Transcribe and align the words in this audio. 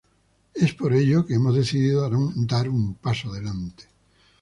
Es 0.55 0.73
por 0.73 0.93
ello 0.93 1.27
que 1.27 1.35
hemos 1.35 1.53
decidido 1.55 2.09
dar 2.47 2.67
un 2.71 2.95
paso 2.95 3.29
adelante. 3.29 3.83